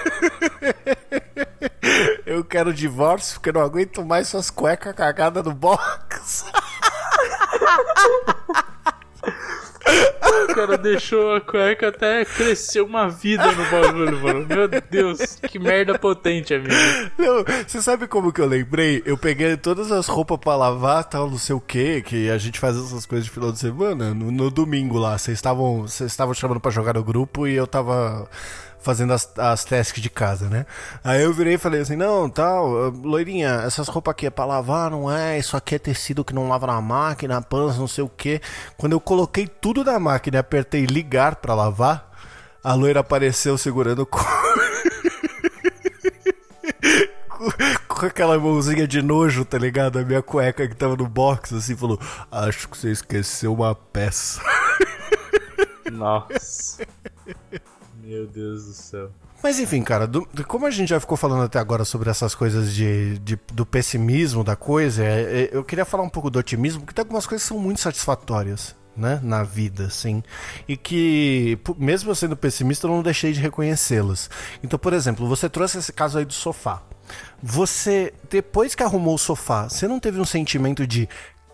[2.37, 6.44] Eu quero divórcio porque não aguento mais suas cuecas cagadas no box.
[10.42, 14.46] O cara deixou a cueca até crescer uma vida no bagulho, mano.
[14.46, 16.75] Meu Deus, que merda potente, amigo.
[17.16, 19.03] Não, você sabe como que eu lembrei?
[19.07, 22.61] Eu peguei todas as roupas pra lavar, tal, não sei o que, que a gente
[22.61, 25.16] faz essas coisas de final de semana, no, no domingo lá.
[25.16, 28.29] Vocês estavam, vocês estavam chamando pra jogar no grupo e eu tava
[28.87, 30.64] fazendo as, as tasks de casa, né?
[31.03, 34.88] Aí eu virei e falei assim, não, tal, loirinha, essas roupas aqui é pra lavar,
[34.92, 35.37] não é?
[35.37, 38.40] Isso aqui é tecido que não lava na máquina, pans, não sei o que.
[38.77, 42.12] Quando eu coloquei tudo na máquina e apertei ligar pra lavar,
[42.62, 44.07] a loira apareceu segurando o
[47.88, 49.99] com aquela mãozinha de nojo, tá ligado?
[49.99, 51.99] A minha cueca que tava no box, assim, falou:
[52.31, 54.40] Acho que você esqueceu uma peça.
[55.90, 56.87] Nossa.
[58.07, 59.11] Meu Deus do céu.
[59.42, 62.73] Mas enfim, cara, do, como a gente já ficou falando até agora sobre essas coisas
[62.73, 66.83] de, de do pessimismo da coisa, é, é, eu queria falar um pouco do otimismo,
[66.83, 68.77] porque tem algumas coisas que são muito satisfatórias.
[68.97, 70.23] Né, na vida, assim,
[70.66, 74.31] e que mesmo eu sendo pessimista, eu não deixei de reconhecê-las.
[74.64, 76.83] Então, por exemplo, você trouxe esse caso aí do sofá.
[77.42, 81.07] Você, depois que arrumou o sofá, você não teve um sentimento de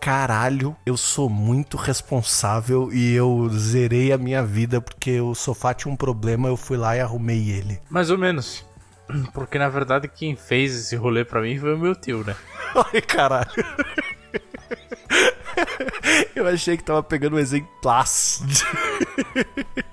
[0.03, 5.89] caralho, eu sou muito responsável e eu zerei a minha vida porque o sofá tinha
[5.89, 7.79] um problema, eu fui lá e arrumei ele.
[7.89, 8.65] Mais ou menos.
[9.33, 12.35] Porque na verdade quem fez esse rolê pra mim foi o meu tio, né?
[12.93, 13.47] Ai, caralho.
[16.35, 18.45] eu achei que tava pegando um exemplaço.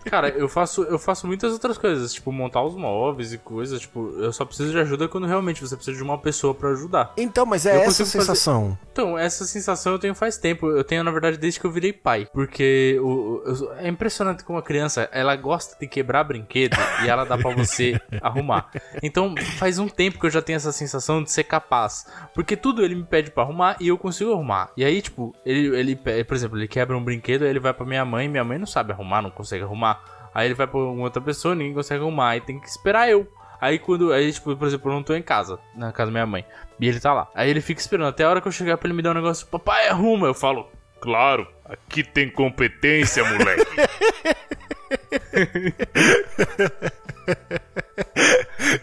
[0.05, 4.11] Cara, eu faço, eu faço muitas outras coisas, tipo montar os móveis e coisas, tipo,
[4.19, 7.13] eu só preciso de ajuda quando realmente você precisa de uma pessoa para ajudar.
[7.17, 8.71] Então, mas é eu essa sensação.
[8.71, 8.79] Fazer...
[8.93, 10.69] Então, essa sensação eu tenho faz tempo.
[10.69, 12.27] Eu tenho, na verdade, desde que eu virei pai.
[12.33, 17.25] Porque o, o, é impressionante como a criança, ela gosta de quebrar brinquedo e ela
[17.25, 18.71] dá para você arrumar.
[19.03, 22.07] Então, faz um tempo que eu já tenho essa sensação de ser capaz.
[22.35, 24.73] Porque tudo ele me pede para arrumar e eu consigo arrumar.
[24.77, 28.05] E aí, tipo, ele, ele, por exemplo, ele quebra um brinquedo, ele vai para minha
[28.05, 30.03] mãe, minha mãe não sabe arrumar, não consegue arrumar.
[30.35, 33.27] Aí ele vai pra uma outra pessoa, ninguém consegue arrumar, aí tem que esperar eu.
[33.61, 34.13] Aí quando.
[34.13, 36.45] Aí, tipo, por exemplo, eu não tô em casa, na casa da minha mãe.
[36.79, 37.29] E ele tá lá.
[37.35, 39.15] Aí ele fica esperando até a hora que eu chegar pra ele me dar um
[39.15, 39.47] negócio.
[39.49, 40.27] Papai, arruma.
[40.27, 40.67] Eu falo,
[41.01, 43.67] claro, aqui tem competência, moleque.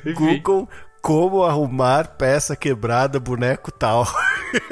[0.14, 0.70] Google
[1.08, 4.06] como arrumar peça quebrada, boneco tal.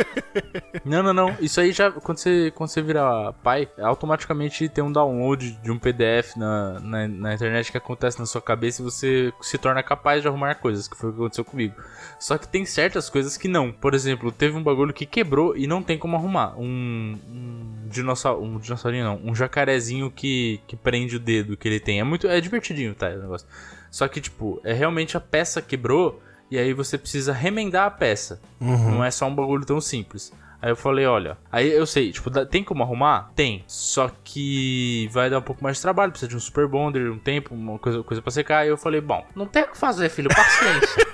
[0.83, 1.33] não, não, não.
[1.39, 5.79] Isso aí já, quando você, quando você virar pai, automaticamente tem um download de um
[5.79, 10.23] PDF na, na, na, internet que acontece na sua cabeça e você se torna capaz
[10.23, 11.73] de arrumar coisas, que foi o que aconteceu comigo.
[12.19, 13.71] Só que tem certas coisas que não.
[13.71, 16.59] Por exemplo, teve um bagulho que quebrou e não tem como arrumar.
[16.59, 21.79] Um, um dinossauro, um dinossaurinho não, um jacarezinho que, que prende o dedo que ele
[21.79, 22.01] tem.
[22.01, 23.47] É muito, é divertidinho, tá, o negócio.
[23.89, 28.41] Só que, tipo, é realmente a peça quebrou e aí você precisa remendar a peça.
[28.59, 28.91] Uhum.
[28.91, 30.31] Não é só um bagulho tão simples.
[30.61, 33.31] Aí eu falei, olha, aí eu sei, tipo, tem como arrumar?
[33.35, 33.63] Tem.
[33.67, 37.19] Só que vai dar um pouco mais de trabalho, precisa de um super bonder, um
[37.19, 38.59] tempo, uma coisa, coisa pra secar.
[38.59, 41.05] Aí eu falei, bom, não tem o que fazer, filho, paciência.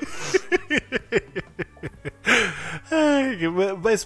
[3.81, 4.05] Mas,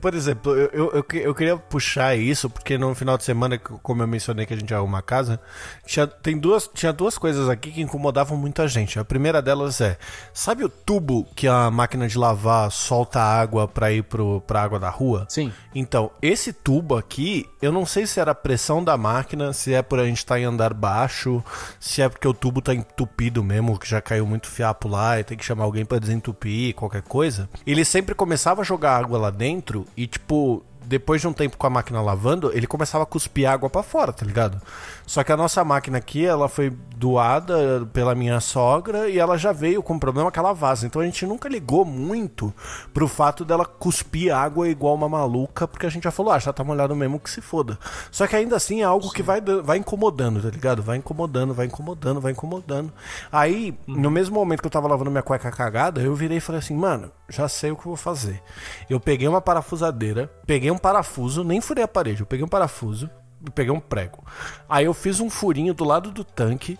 [0.00, 4.06] por exemplo, eu, eu, eu, queria puxar isso, porque no final de semana, como eu
[4.06, 5.38] mencionei que a gente ia arrumar casa,
[5.86, 8.98] tinha, tem duas, tinha duas coisas aqui que incomodavam muito a gente.
[8.98, 9.98] A primeira delas é,
[10.32, 14.78] sabe o tubo que a máquina de lavar solta água pra ir pro, pra água
[14.78, 15.26] da rua?
[15.28, 15.52] Sim.
[15.74, 19.82] Então, esse tubo aqui, eu não sei se era a pressão da máquina, se é
[19.82, 21.44] por a gente estar tá em andar baixo,
[21.78, 25.24] se é porque o tubo tá entupido mesmo, que já caiu muito fiapo lá e
[25.24, 27.48] tem que chamar alguém para desentupir, qualquer coisa.
[27.66, 31.66] Ele sempre começava a jogar água lá dentro e, tipo, depois de um tempo com
[31.66, 34.60] a máquina lavando, ele começava a cuspir água para fora, tá ligado?
[35.06, 39.52] Só que a nossa máquina aqui, ela foi doada pela minha sogra e ela já
[39.52, 40.86] veio com problema que ela vaza.
[40.86, 42.52] Então a gente nunca ligou muito
[42.92, 46.52] pro fato dela cuspir água igual uma maluca, porque a gente já falou, ah, já
[46.52, 47.78] tá molhado mesmo que se foda.
[48.10, 49.14] Só que ainda assim é algo Sim.
[49.14, 50.82] que vai, vai incomodando, tá ligado?
[50.82, 52.92] Vai incomodando, vai incomodando, vai incomodando.
[53.30, 53.96] Aí, uhum.
[53.96, 56.74] no mesmo momento que eu tava lavando minha cueca cagada, eu virei e falei assim,
[56.74, 58.42] mano, já sei o que eu vou fazer.
[58.88, 63.10] Eu peguei uma parafusadeira, peguei um parafuso, nem furei a parede, eu peguei um parafuso,
[63.50, 64.24] peguei um prego.
[64.68, 66.78] Aí eu fiz um furinho do lado do tanque,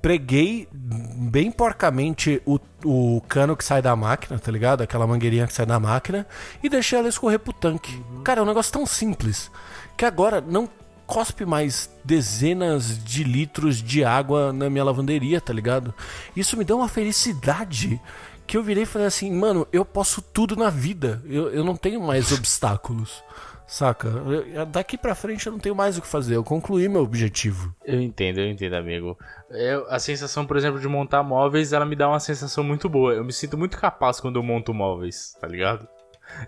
[0.00, 4.82] preguei bem porcamente o, o cano que sai da máquina, tá ligado?
[4.82, 6.26] Aquela mangueirinha que sai da máquina,
[6.62, 7.94] e deixei ela escorrer pro tanque.
[8.10, 8.22] Uhum.
[8.22, 9.50] Cara, é um negócio tão simples
[9.96, 10.68] que agora não
[11.06, 15.94] cospe mais dezenas de litros de água na minha lavanderia, tá ligado?
[16.34, 18.00] Isso me deu uma felicidade
[18.46, 21.76] que eu virei e falei assim, mano, eu posso tudo na vida, eu, eu não
[21.76, 23.22] tenho mais obstáculos.
[23.66, 24.08] Saca?
[24.70, 26.36] Daqui pra frente eu não tenho mais o que fazer.
[26.36, 27.74] Eu concluí meu objetivo.
[27.84, 29.18] Eu entendo, eu entendo, amigo.
[29.50, 33.12] Eu, a sensação, por exemplo, de montar móveis, ela me dá uma sensação muito boa.
[33.14, 35.88] Eu me sinto muito capaz quando eu monto móveis, tá ligado?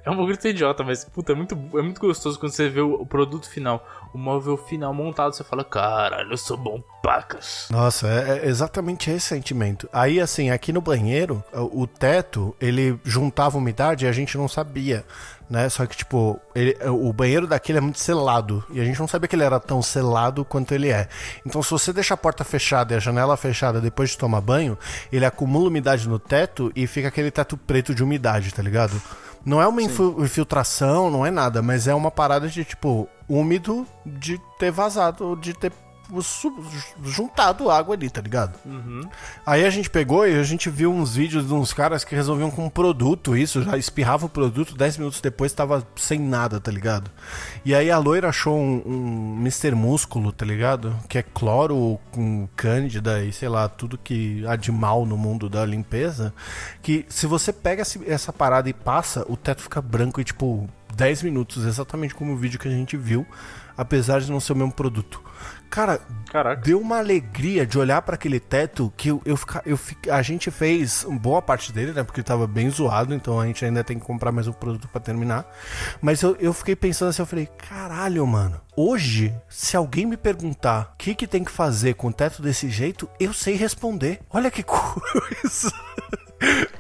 [0.05, 2.95] É um bagulho idiota, mas, puta, é muito, é muito gostoso quando você vê o,
[2.95, 7.69] o produto final, o móvel final montado, você fala, caralho, eu sou bom pacas.
[7.71, 9.89] Nossa, é, é exatamente esse sentimento.
[9.93, 14.49] Aí, assim, aqui no banheiro, o, o teto, ele juntava umidade e a gente não
[14.49, 15.05] sabia
[15.49, 15.69] né?
[15.69, 18.65] Só que, tipo, ele, o banheiro daquele é muito selado.
[18.71, 21.09] E a gente não sabia que ele era tão selado quanto ele é.
[21.47, 24.77] Então, se você deixa a porta fechada e a janela fechada depois de tomar banho,
[25.11, 29.01] ele acumula umidade no teto e fica aquele teto preto de umidade, tá ligado?
[29.49, 34.39] Não é uma infiltração, não é nada, mas é uma parada de, tipo, úmido de
[34.59, 35.73] ter vazado, de ter
[37.05, 38.59] juntado água ali, tá ligado?
[38.65, 39.03] Uhum.
[39.45, 42.51] Aí a gente pegou e a gente viu uns vídeos de uns caras que resolviam
[42.51, 46.71] com um produto isso, já espirrava o produto, 10 minutos depois tava sem nada, tá
[46.71, 47.11] ligado?
[47.65, 49.75] E aí a loira achou um, um Mr.
[49.75, 50.97] Músculo, tá ligado?
[51.09, 55.49] Que é cloro com cândida e sei lá, tudo que há de mal no mundo
[55.49, 56.33] da limpeza.
[56.83, 61.23] Que se você pega essa parada e passa, o teto fica branco e tipo 10
[61.23, 63.27] minutos, exatamente como o vídeo que a gente viu,
[63.77, 65.28] apesar de não ser o mesmo produto.
[65.71, 66.63] Cara, Caraca.
[66.63, 69.79] deu uma alegria de olhar para aquele teto que eu, eu, eu,
[70.11, 72.03] a gente fez boa parte dele, né?
[72.03, 75.01] Porque tava bem zoado, então a gente ainda tem que comprar mais um produto para
[75.01, 75.47] terminar.
[76.01, 78.61] Mas eu, eu fiquei pensando assim, eu falei, caralho, mano.
[78.77, 82.71] Hoje, se alguém me perguntar o que, que tem que fazer com o teto desse
[82.71, 84.21] jeito, eu sei responder.
[84.31, 85.73] Olha que coisa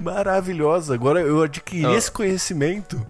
[0.00, 0.94] maravilhosa.
[0.94, 3.04] Agora eu adquiri esse conhecimento.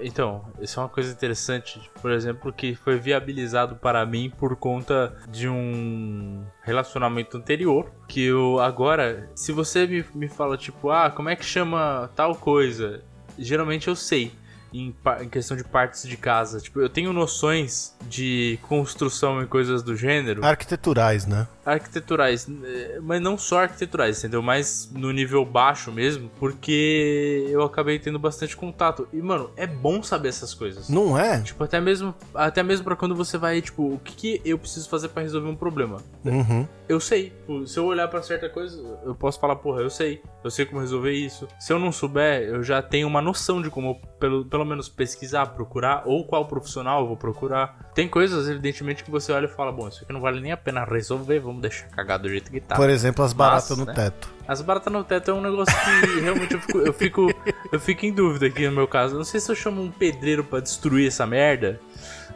[0.00, 5.16] Então, isso é uma coisa interessante, por exemplo, que foi viabilizado para mim por conta
[5.28, 7.90] de um relacionamento anterior.
[8.08, 12.34] Que eu agora, se você me, me fala, tipo, ah, como é que chama tal
[12.34, 13.02] coisa?
[13.38, 14.32] Geralmente eu sei
[14.80, 16.60] em, em, questão de partes de casa.
[16.60, 20.44] Tipo, eu tenho noções de construção e coisas do gênero.
[20.44, 21.46] Arquiteturais, né?
[21.64, 24.40] Arquiteturais, eh, mas não só arquiteturais, entendeu?
[24.40, 29.08] Mais no nível baixo mesmo, porque eu acabei tendo bastante contato.
[29.12, 30.88] E, mano, é bom saber essas coisas.
[30.88, 31.40] Não é?
[31.40, 34.88] Tipo, até mesmo, até mesmo para quando você vai, tipo, o que, que eu preciso
[34.88, 35.98] fazer para resolver um problema?
[36.24, 36.66] Uhum.
[36.88, 37.30] Eu sei.
[37.30, 40.22] Tipo, se eu olhar para certa coisa, eu posso falar, porra, eu sei.
[40.44, 41.48] Eu sei como resolver isso.
[41.58, 45.46] Se eu não souber, eu já tenho uma noção de como, pelo, pelo menos pesquisar,
[45.46, 47.90] procurar, ou qual profissional eu vou procurar.
[47.94, 50.56] Tem coisas, evidentemente, que você olha e fala, bom, isso aqui não vale nem a
[50.56, 52.76] pena resolver, vamos deixar cagado do jeito que tá.
[52.76, 53.94] Por exemplo, as baratas no né?
[53.94, 54.34] teto.
[54.46, 57.34] As baratas no teto é um negócio que realmente eu fico, eu fico,
[57.72, 59.16] eu fico em dúvida aqui no meu caso.
[59.16, 61.80] Não sei se eu chamo um pedreiro para destruir essa merda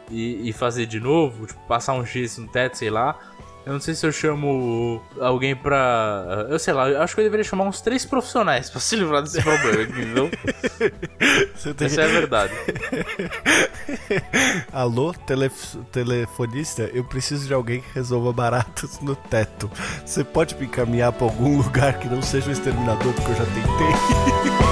[0.09, 3.17] e, e fazer de novo, tipo, passar um gesso no teto, sei lá.
[3.65, 6.47] Eu não sei se eu chamo alguém pra.
[6.49, 9.21] Eu sei lá, eu acho que eu deveria chamar uns três profissionais pra se livrar
[9.21, 10.31] desse problema, entendeu?
[11.77, 11.85] Tem...
[11.85, 12.53] Essa é a verdade.
[14.73, 15.77] Alô, telef...
[15.91, 19.69] telefonista, eu preciso de alguém que resolva baratos no teto.
[20.03, 23.45] Você pode me encaminhar pra algum lugar que não seja o exterminador, porque eu já
[23.45, 24.61] tentei.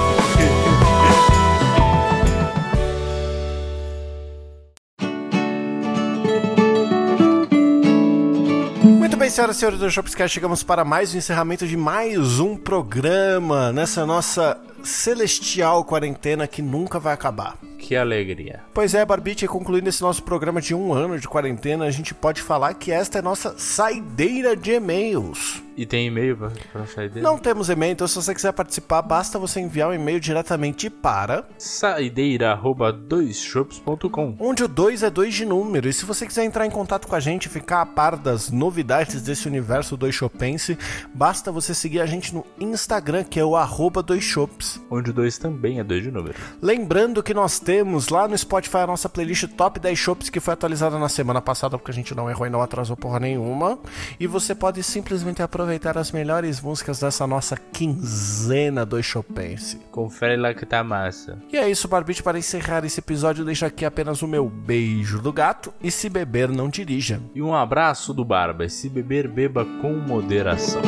[9.30, 13.72] bem, senhoras e senhores do Shopscast, chegamos para mais um encerramento de mais um programa
[13.72, 17.56] nessa nossa celestial quarentena que nunca vai acabar.
[17.78, 18.60] Que alegria.
[18.74, 22.42] Pois é, Barbite, concluindo esse nosso programa de um ano de quarentena, a gente pode
[22.42, 25.62] falar que esta é nossa saideira de e-mails.
[25.76, 27.26] E tem e-mail pra, pra saideira?
[27.26, 31.46] Não temos e-mail, então se você quiser participar, basta você enviar um e-mail diretamente para
[31.56, 35.88] saideira.doisshops.com Onde o 2 é 2 de número.
[35.88, 39.22] E se você quiser entrar em contato com a gente, ficar a par das novidades
[39.22, 40.76] desse universo doishopense,
[41.14, 44.80] basta você seguir a gente no Instagram, que é o arroba doisshops.
[44.90, 46.34] Onde o 2 também é 2 de número.
[46.60, 50.54] Lembrando que nós temos lá no Spotify a nossa playlist Top 10 Shops, que foi
[50.54, 53.78] atualizada na semana passada, porque a gente não errou e não atrasou porra nenhuma.
[54.18, 59.76] E você pode simplesmente aproveitar aproveitar as melhores músicas dessa nossa quinzena do Chopense.
[59.90, 61.38] Confere lá que tá massa.
[61.52, 62.22] E é isso, Barbite.
[62.22, 65.72] Para encerrar esse episódio, deixo aqui apenas o meu beijo do gato.
[65.82, 67.20] E se beber, não dirija.
[67.34, 68.64] E um abraço do Barba.
[68.64, 70.80] E se beber, beba com moderação.